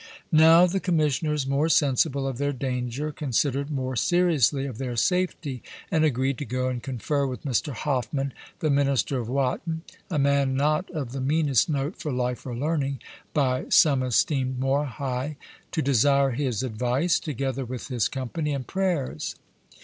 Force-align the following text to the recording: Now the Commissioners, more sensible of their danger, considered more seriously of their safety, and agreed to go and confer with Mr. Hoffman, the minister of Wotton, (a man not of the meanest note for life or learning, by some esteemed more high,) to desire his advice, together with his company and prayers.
Now 0.31 0.65
the 0.65 0.79
Commissioners, 0.79 1.45
more 1.45 1.69
sensible 1.69 2.25
of 2.27 2.39
their 2.39 2.53
danger, 2.53 3.11
considered 3.11 3.69
more 3.69 3.95
seriously 3.95 4.65
of 4.65 4.79
their 4.79 4.95
safety, 4.95 5.61
and 5.91 6.03
agreed 6.03 6.39
to 6.39 6.43
go 6.45 6.69
and 6.69 6.81
confer 6.81 7.27
with 7.27 7.43
Mr. 7.43 7.71
Hoffman, 7.73 8.33
the 8.61 8.71
minister 8.71 9.19
of 9.19 9.29
Wotton, 9.29 9.83
(a 10.09 10.17
man 10.17 10.55
not 10.55 10.89
of 10.89 11.11
the 11.11 11.21
meanest 11.21 11.69
note 11.69 11.95
for 11.97 12.11
life 12.11 12.47
or 12.47 12.55
learning, 12.55 12.97
by 13.35 13.65
some 13.69 14.01
esteemed 14.01 14.57
more 14.59 14.85
high,) 14.85 15.37
to 15.71 15.83
desire 15.83 16.31
his 16.31 16.63
advice, 16.63 17.19
together 17.19 17.63
with 17.63 17.89
his 17.89 18.07
company 18.07 18.53
and 18.55 18.65
prayers. 18.65 19.35